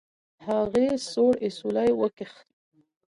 هغې 0.47 0.87
سوړ 1.11 1.33
اسويلى 1.47 1.87
وکېښ. 1.99 2.33